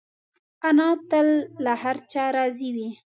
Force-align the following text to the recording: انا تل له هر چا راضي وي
انا 0.67 0.87
تل 1.11 1.27
له 1.63 1.73
هر 1.81 1.95
چا 2.11 2.23
راضي 2.37 2.69
وي 2.75 2.89